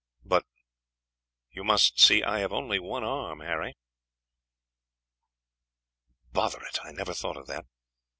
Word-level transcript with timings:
"But 0.25 0.47
you 1.51 1.63
see 1.77 2.23
I 2.23 2.39
have 2.39 2.51
only 2.51 2.79
one 2.79 3.03
arm, 3.03 3.41
Harry." 3.41 3.77
"Bother 6.33 6.63
it! 6.63 6.79
I 6.83 6.91
never 6.91 7.13
thought 7.13 7.37
of 7.37 7.45
that. 7.45 7.67